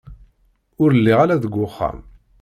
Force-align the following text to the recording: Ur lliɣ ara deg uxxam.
Ur 0.83 0.89
lliɣ 0.97 1.17
ara 1.21 1.41
deg 1.43 1.53
uxxam. 1.65 1.97